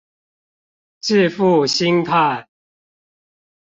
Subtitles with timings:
[0.99, 2.47] 致富心態